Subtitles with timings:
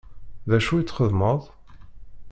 [0.49, 1.41] D acu i txeddmeḍ?